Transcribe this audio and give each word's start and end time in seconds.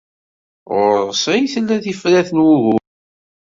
Ɣur-s 0.75 1.23
ay 1.33 1.43
tella 1.53 1.75
tifrat 1.83 2.29
n 2.33 2.43
wugur-a. 2.45 2.85